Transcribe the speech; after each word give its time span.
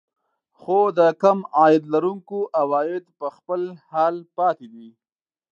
خو 0.59 0.77
د 0.97 0.99
کم 1.21 1.39
عاید 1.57 1.83
لرونکو 1.93 2.39
عوايد 2.61 3.05
په 3.19 3.27
خپل 3.35 3.61
حال 3.91 4.15
پاتې 4.37 4.67
دي 4.73 4.89